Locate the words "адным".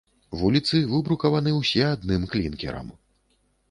1.93-2.21